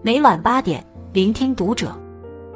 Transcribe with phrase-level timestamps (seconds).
[0.00, 1.92] 每晚八点，聆听读者。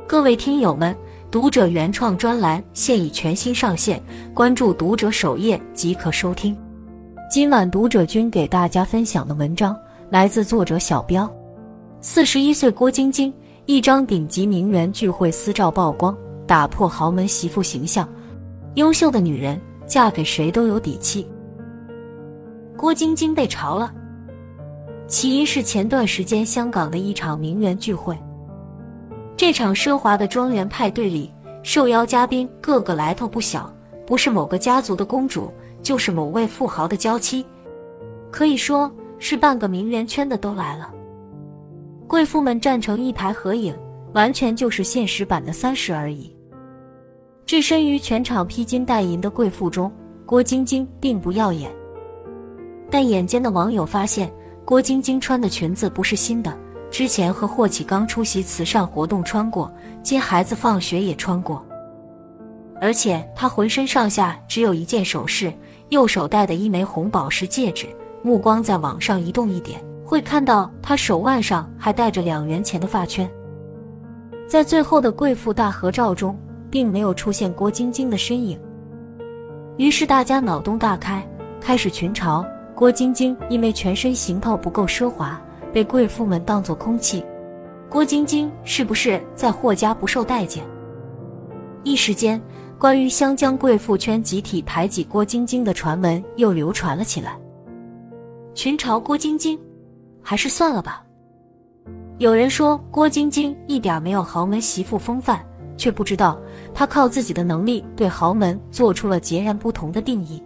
[0.06, 0.96] 各位听友们，
[1.28, 4.00] 读者原创专栏现已全新上线，
[4.32, 6.56] 关注读者首页即可收听。
[7.28, 9.76] 今晚读者君给大家分享的文章
[10.08, 11.28] 来自作者小彪。
[12.00, 13.34] 四十一岁郭晶晶，
[13.66, 16.16] 一张顶级名媛聚会私照曝光，
[16.46, 18.08] 打破豪门媳妇形象。
[18.76, 21.26] 优秀的女人嫁给谁都有底气。
[22.76, 23.92] 郭晶晶被嘲了。
[25.12, 28.18] 起因是前段时间香港的一场名媛聚会。
[29.36, 31.30] 这场奢华的庄园派对里，
[31.62, 33.70] 受邀嘉宾个个来头不小，
[34.06, 35.52] 不是某个家族的公主，
[35.82, 37.44] 就是某位富豪的娇妻，
[38.30, 40.90] 可以说是半个名媛圈的都来了。
[42.08, 43.76] 贵妇们站成一排合影，
[44.14, 46.34] 完全就是现实版的三十而已。
[47.44, 49.92] 置身于全场披金戴银的贵妇中，
[50.24, 51.70] 郭晶晶并不耀眼，
[52.90, 54.32] 但眼尖的网友发现。
[54.64, 56.56] 郭晶晶穿的裙子不是新的，
[56.90, 59.70] 之前和霍启刚出席慈善活动穿过，
[60.02, 61.64] 接孩子放学也穿过。
[62.80, 65.52] 而且她浑身上下只有一件首饰，
[65.88, 67.86] 右手戴的一枚红宝石戒指。
[68.24, 73.28] 目光再往上移动一点，会看到她手腕上还戴着两元钱的发圈。
[74.48, 76.38] 在最后的贵妇大合照中，
[76.70, 78.56] 并没有出现郭晶晶的身影。
[79.76, 81.26] 于是大家脑洞大开，
[81.60, 82.46] 开始群嘲。
[82.82, 85.40] 郭晶晶因为全身行头不够奢华，
[85.72, 87.24] 被贵妇们当作空气。
[87.88, 90.64] 郭晶晶是不是在霍家不受待见？
[91.84, 92.42] 一时间，
[92.80, 97.38] 关于湘江贵妇圈集体排挤郭晶晶的传闻又流传了起来。
[98.52, 99.56] 群嘲郭晶晶，
[100.20, 101.04] 还是算了吧。
[102.18, 105.40] 有人说郭晶晶一点没有豪门媳妇风范，
[105.76, 106.36] 却不知道
[106.74, 110.42] 她靠自己的能力对豪门做出了截然不同的定义。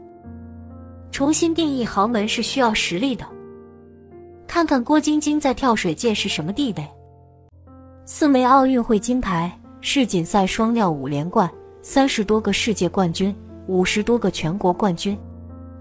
[1.17, 3.25] 重新定义豪门是需要实力的。
[4.47, 6.87] 看看郭晶晶在跳水界是什么地位：
[8.05, 9.51] 四枚奥运会金牌，
[9.81, 11.51] 世锦赛双料五连冠，
[11.81, 13.35] 三十多个世界冠军，
[13.67, 15.19] 五十多个全国冠军。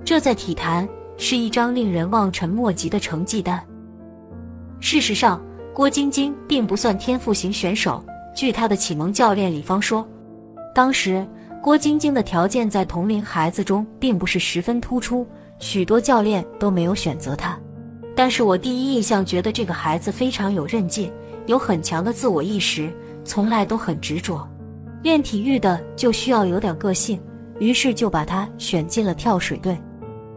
[0.06, 0.88] 这在体坛
[1.18, 3.62] 是一张令人望尘莫及的成绩单。
[4.80, 8.02] 事实上，郭晶晶并不算天赋型选手。
[8.34, 10.08] 据她的启蒙教练李芳说，
[10.74, 11.28] 当时。
[11.66, 15.26] 郭晶晶的条件在同龄孩子中并不是十分突出，
[15.58, 17.60] 许多教练都没有选择她。
[18.16, 21.12] 但是我第一印象觉得这个孩子非常有韧劲，
[21.48, 22.94] 有很强的自我意识，
[23.24, 24.48] 从来都很执着。
[25.02, 27.20] 练体育的就需要有点个性，
[27.58, 29.76] 于是就把她选进了跳水队。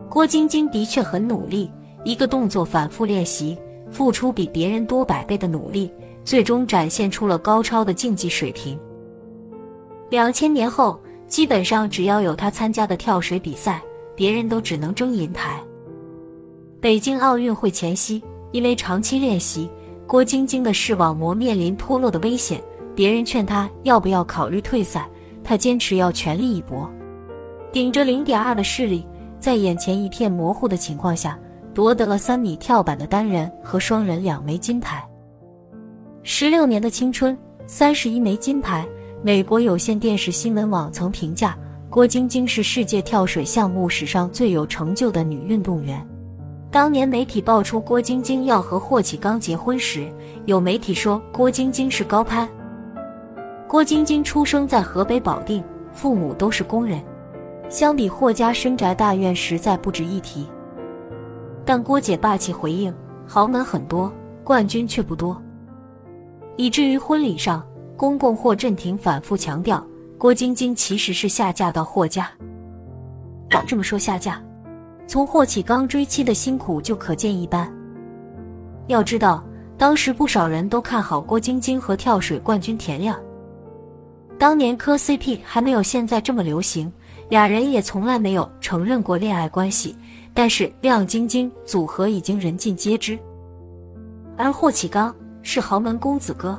[0.08, 1.70] 郭晶晶的确很努力，
[2.04, 3.54] 一个动作反复练习，
[3.90, 5.92] 付出比别人多百倍的努力，
[6.24, 8.80] 最终展现出了高超的竞技水平。
[10.08, 10.98] 两千年后。
[11.28, 13.80] 基本上只要有他参加的跳水比赛，
[14.16, 15.60] 别人都只能争银牌。
[16.80, 19.70] 北京奥运会前夕，因为长期练习，
[20.06, 22.60] 郭晶晶的视网膜面临脱落的危险。
[22.94, 25.08] 别人劝她要不要考虑退赛，
[25.44, 26.90] 她坚持要全力一搏。
[27.70, 29.06] 顶着零点二的视力，
[29.38, 31.38] 在眼前一片模糊的情况下，
[31.74, 35.06] 夺得了三米跳板的单人和双人两枚金牌。
[36.22, 38.84] 十六年的青春，三十一枚金牌。
[39.20, 41.58] 美国有线电视新闻网曾评价
[41.90, 46.06] 郭晶晶是世界跳水项目史上最有成就的女运动员。
[46.70, 50.08] 当年媒体爆出郭晶晶要和霍启刚结婚时，
[50.46, 52.48] 有媒体说郭晶晶是高攀。
[53.66, 57.02] 郭晶晶出生在河北保定，父母都是工人，
[57.68, 60.46] 相比霍家深宅大院实在不值一提。
[61.64, 62.94] 但郭姐霸气回应：
[63.26, 64.12] 豪门很多，
[64.44, 65.42] 冠军却不多，
[66.56, 67.64] 以至于婚礼上。
[67.98, 69.84] 公公霍震霆反复强调，
[70.16, 72.30] 郭晶晶其实是下嫁到霍家。
[73.66, 74.40] 这么说下嫁，
[75.08, 77.68] 从霍启刚追妻的辛苦就可见一斑。
[78.86, 79.44] 要知道，
[79.76, 83.18] 当时不少人都看好郭晶晶和跳水冠军田亮。
[84.38, 86.90] 当年磕 CP 还没有现在这么流行，
[87.28, 89.96] 俩人也从来没有承认过恋爱关系。
[90.32, 93.18] 但是亮晶晶组合已经人尽皆知，
[94.36, 95.12] 而霍启刚
[95.42, 96.56] 是豪门公子哥。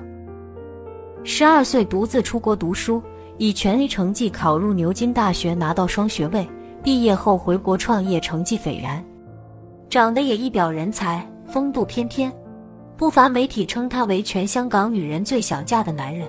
[1.24, 3.02] 十二岁独自出国读书，
[3.38, 6.48] 以全力成绩考入牛津大学，拿到双学位。
[6.82, 9.04] 毕业后回国创业，成绩斐然，
[9.90, 12.32] 长得也一表人才，风度翩翩，
[12.96, 16.26] 不乏媒体称他为全香港女人最想嫁的男人。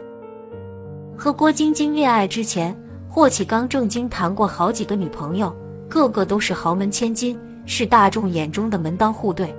[1.16, 2.76] 和郭晶晶恋爱之前，
[3.08, 5.54] 霍启刚正经谈过好几个女朋友，
[5.88, 9.54] 个个都是豪门千金，是大众眼中的门当户对。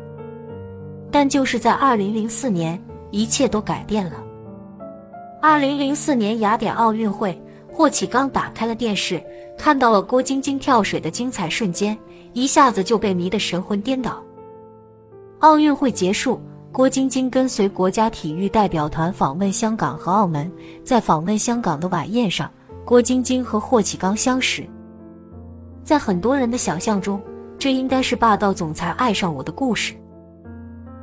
[1.09, 2.77] 但就是在二零零四年，
[3.11, 4.21] 一切都改变了。
[5.41, 9.19] 二零零四年雅典奥运会，霍启刚打开了电视，
[9.57, 11.97] 看到了郭晶晶跳水的精彩瞬间，
[12.33, 14.21] 一下子就被迷得神魂颠倒。
[15.39, 16.39] 奥运会结束，
[16.71, 20.49] 郭晶晶跟随国家体育代表团访问香港和澳门，
[20.83, 22.47] 在访问香港的晚宴上，
[22.85, 24.63] 郭晶晶和霍启刚相识。
[25.83, 27.19] 在很多人的想象中，
[27.57, 29.95] 这应该是霸道总裁爱上我的故事。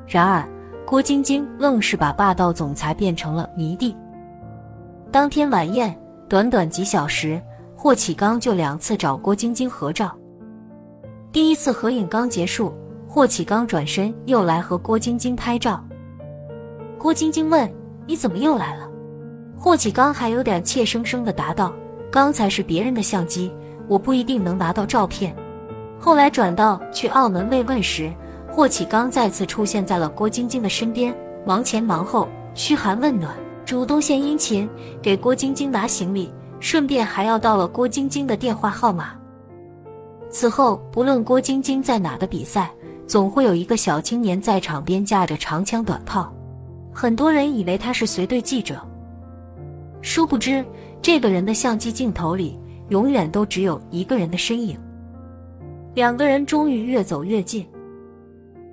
[0.06, 0.48] 然而，
[0.86, 3.96] 郭晶晶愣是把霸道总裁变成了迷弟。
[5.10, 7.40] 当天晚宴，短短几小时，
[7.74, 10.14] 霍启刚就两次找郭晶晶合照。
[11.32, 12.74] 第一次合影刚结束。
[13.10, 15.82] 霍启刚转身又来和郭晶晶拍照。
[16.98, 17.68] 郭晶晶问
[18.06, 18.86] ：“你怎么又来了？”
[19.56, 21.72] 霍启刚还有点怯生生的答道
[22.12, 23.50] ：“刚才是别人的相机，
[23.88, 25.34] 我不一定能拿到照片。”
[25.98, 28.12] 后来转到去澳门慰问时，
[28.50, 31.16] 霍启刚再次出现在了郭晶晶的身边，
[31.46, 33.34] 忙前忙后，嘘寒问暖，
[33.68, 34.66] 主动献殷勤，
[35.02, 39.10] 给郭晶晶拿行李，顺便还要到了郭晶晶的电话号码。
[40.30, 42.70] 此后，不论郭晶晶在哪的比赛。
[43.06, 46.30] 总会有一个小青年在场边架着长枪短炮，
[46.92, 48.80] 很多人以为他是随队记者，
[50.02, 50.62] 殊不知
[51.00, 54.78] 这个人的相机镜头里永远都只有一个人的身影。
[55.94, 57.66] 两个人终于越走越近，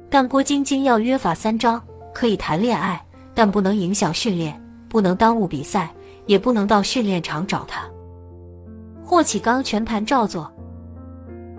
[0.09, 1.81] 但郭晶晶要约法三章：
[2.13, 3.01] 可以谈恋爱，
[3.33, 4.61] 但不能影响训练，
[4.95, 5.93] 不能耽误比赛，
[6.25, 7.81] 也不能到训练场找他。
[9.03, 10.49] 霍启刚全盘照做。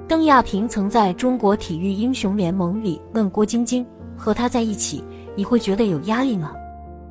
[0.09, 3.85] 邓亚萍曾在中国体育英雄联盟里问郭晶晶
[4.17, 5.05] ：“和他在一起，
[5.35, 6.55] 你会觉得有压力吗？”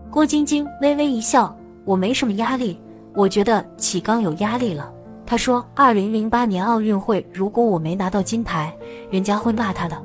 [0.09, 1.55] 郭晶晶微微一笑
[1.85, 2.81] ：“我没什么压力，
[3.13, 4.91] 我觉得启刚有压力了。”
[5.27, 8.75] 他说：“二零零八年奥运会，如果我没拿到金牌，
[9.11, 9.95] 人家会骂他的。”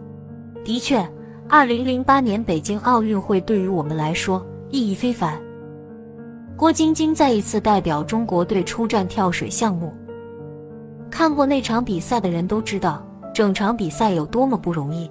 [0.66, 1.02] 的确，
[1.48, 5.40] 二零零八年北京奥运会对于我们来说意义非凡。
[6.60, 9.90] 郭晶晶再一次代表中国队出战跳水项目。
[11.10, 13.02] 看过那场比赛的人都知道，
[13.32, 15.10] 整场比赛有多么不容易。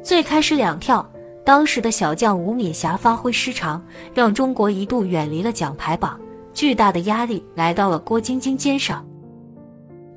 [0.00, 1.04] 最开始两跳，
[1.44, 6.16] 当时的小将吴敏霞发挥失常，让中国一度远离了奖牌榜，
[6.52, 9.04] 巨大的压力来到了郭晶晶肩上。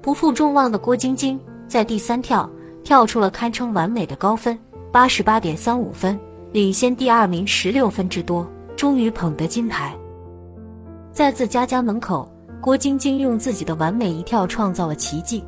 [0.03, 2.47] 不负众望的郭晶晶在第三跳
[2.83, 4.55] 跳出了堪称完美的高分，
[4.91, 6.19] 八十八点三五分，
[6.51, 9.97] 领先第二名十六分之多，终于捧得金牌。
[11.11, 12.29] 在自家家门口。
[12.61, 15.43] 郭晶晶用自己的完美一跳创造了奇迹。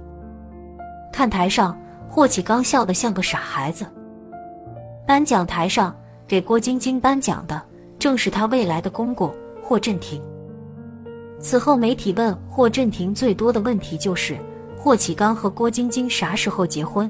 [1.12, 1.80] 看台上，
[2.10, 3.86] 霍启刚笑得像个傻孩子。
[5.06, 5.95] 颁奖台上，
[6.27, 7.62] 给郭晶晶颁奖的
[8.00, 9.31] 正是他未来的公公
[9.62, 10.19] 霍震霆。
[11.39, 14.36] 此后，媒体问霍震霆最多的问题就是
[14.75, 17.10] 霍启刚和郭晶晶啥时候结婚。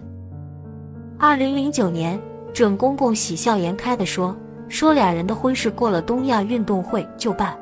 [1.17, 2.19] 二零零九年，
[2.53, 4.35] 准公公喜笑颜开的说
[4.67, 7.57] ：“说俩人的婚事过了东亚运动会就办。”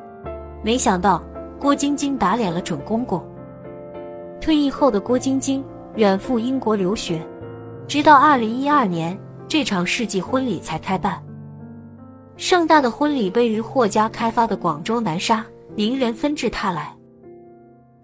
[0.64, 1.22] 没想到。
[1.62, 3.24] 郭晶晶打脸了准公公。
[4.42, 5.64] 退役后的郭晶晶
[5.96, 7.22] 远赴英国留学，
[7.88, 9.16] 直到二零一二年
[9.48, 11.22] 这场世纪婚礼才开办。
[12.36, 16.92] 盛大的婚礼位于霍家开发的广州南沙，名人纷至沓来。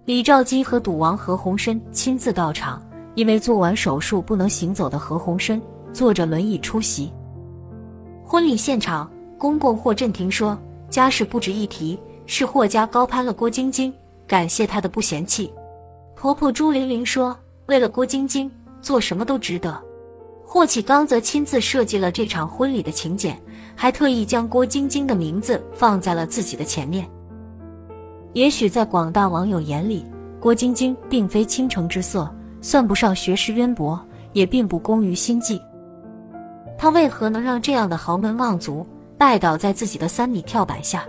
[0.05, 2.79] 李兆基和赌王何鸿燊亲自到场，
[3.15, 5.59] 因为做完手术不能行走的何鸿燊
[5.91, 7.11] 坐着轮椅出席。
[8.23, 10.55] 婚礼现场，公公霍震霆说
[10.91, 13.91] ：“家事不值一提。”是霍家高攀了郭晶晶，
[14.27, 15.51] 感谢她的不嫌弃。
[16.13, 17.35] 婆婆朱玲玲说
[17.67, 18.51] ：“为了郭晶晶，
[18.81, 19.81] 做什么都值得。”
[20.45, 23.37] 霍启刚则亲自设计了这场婚礼的请柬，
[23.75, 27.09] 还特意将郭晶晶的名字放在了自己的前面。
[28.33, 30.05] 也许在广大网友眼里，
[30.39, 33.99] 郭晶晶并非倾城之色，算不上学识渊博，
[34.33, 35.61] 也并不工于心计。
[36.77, 38.85] 她为何能让这样的豪门望族
[39.17, 41.05] 拜倒在自己的三米跳板下？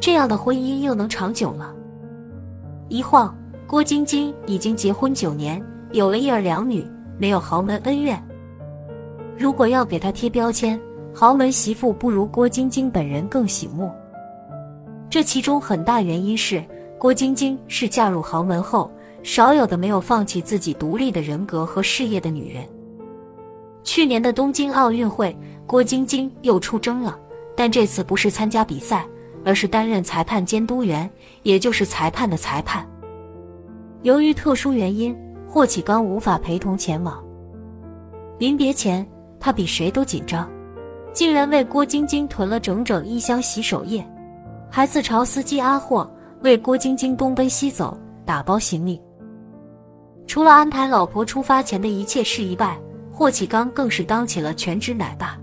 [0.00, 1.72] 这样的婚姻又能长久吗？
[2.88, 3.34] 一晃，
[3.66, 6.86] 郭晶晶已经结婚九年，有了一儿两女，
[7.18, 8.22] 没有豪门恩怨。
[9.36, 10.78] 如果要给她贴标签，
[11.14, 13.90] 豪门媳妇不如郭晶晶本人更醒目。
[15.08, 16.62] 这其中很大原因是
[16.98, 18.90] 郭晶晶是嫁入豪门后
[19.22, 22.64] 少有的没有放弃自己独立的人格和事业的女人。
[23.84, 25.36] 去年的东京奥运会，
[25.66, 27.18] 郭晶晶又出征了，
[27.56, 29.06] 但这次不是参加比赛。
[29.44, 31.08] 而是担任裁判监督员，
[31.42, 32.88] 也就是裁判的裁判。
[34.02, 37.22] 由于特殊原因，霍启刚无法陪同前往。
[38.38, 39.06] 临别前，
[39.38, 40.50] 他比谁都紧张，
[41.12, 44.04] 竟然为郭晶晶囤了整整一箱洗手液，
[44.70, 46.10] 还自嘲司机阿霍
[46.42, 49.00] 为郭晶晶东奔西走打包行李。
[50.26, 52.76] 除了安排老婆出发前的一切事宜外，
[53.12, 55.38] 霍启刚更是当起了全职奶爸。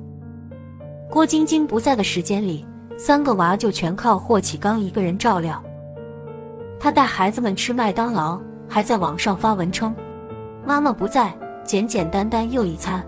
[1.10, 2.66] 郭晶晶不在的时间里。
[3.04, 5.60] 三个娃就全靠霍启刚一个人照料。
[6.80, 8.40] 他带孩子们吃麦当劳，
[8.70, 9.92] 还在网上发文称
[10.64, 13.04] ：“妈妈不在，简简单单又一餐。”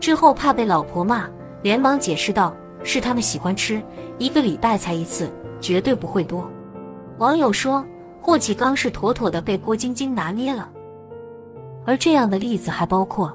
[0.00, 1.28] 之后怕被老婆骂，
[1.62, 3.80] 连忙解释道：“是他们喜欢吃，
[4.18, 6.44] 一个礼拜才一次，绝对不会多。
[7.18, 7.84] 网友说，
[8.20, 10.68] 霍启刚是妥妥的被郭晶晶拿捏了。
[11.86, 13.32] 而这样的例子还包括，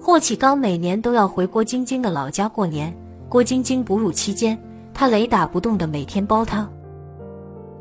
[0.00, 2.92] 霍启刚每年都要回郭晶晶的老家过年，
[3.28, 4.60] 郭晶晶哺乳期间，
[5.00, 6.70] 他雷打不动的每天煲汤。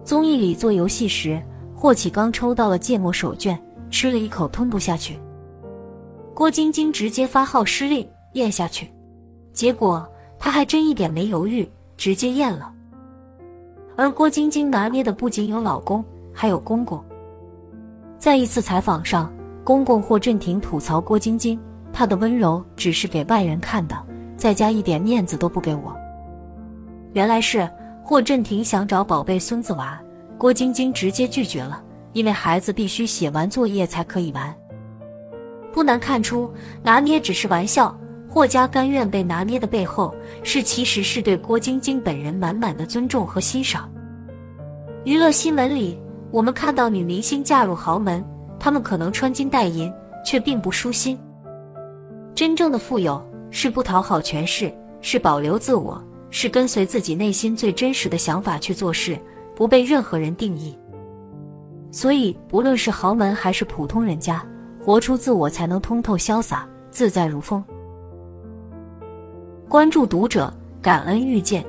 [0.06, 1.38] 综艺里做游戏时，
[1.76, 3.60] 霍启刚抽到了芥末手绢，
[3.92, 5.20] 吃了一口吞不下去，
[6.34, 8.90] 郭晶晶直接发号施令咽下去，
[9.52, 10.08] 结果
[10.38, 12.74] 他还真一点没犹豫，直接咽了。
[13.98, 16.02] 而郭晶晶拿捏的不仅有老公，
[16.34, 17.04] 还有公公。
[18.18, 19.30] 在一次采访上。
[19.66, 21.60] 公公霍震霆吐槽郭晶晶
[21.92, 23.96] ：“她的温柔只是给外人看的，
[24.38, 25.94] 在家一点面子都不给我。”
[27.14, 27.70] 原来是
[28.04, 30.00] 霍震霆想找宝贝孙子玩，
[30.38, 31.82] 郭晶晶直接拒绝了，
[32.14, 34.56] 因为孩子必须写完作业才可以玩。
[35.72, 36.52] 不难看出，
[36.84, 37.98] 拿捏只是玩笑，
[38.28, 40.14] 霍家甘愿被拿捏的背后，
[40.44, 43.90] 是其实是对郭晶晶本人满满的尊重和欣赏。
[45.04, 46.00] 娱乐新闻里，
[46.32, 48.24] 我们看到女明星嫁入豪门。
[48.60, 49.90] 他们可能穿金戴银，
[50.26, 51.18] 却并不舒心。
[52.36, 59.18] 真正的富有是不讨好权势，是保留自我，是跟随自己内心最真实的想法去做事，
[59.56, 60.78] 不被任何人定义。
[61.92, 64.46] 所以，不论是豪门还是普通人家，
[64.80, 67.64] 活出自我才能通透潇洒、自在如风。
[69.68, 71.66] 关注读者，感恩遇见。